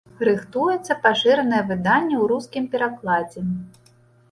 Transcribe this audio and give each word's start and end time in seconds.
Рыхтуецца 0.27 0.97
пашыранае 1.03 1.59
выданне 1.73 2.17
ў 2.23 2.25
рускім 2.33 2.69
перакладзе. 2.75 3.39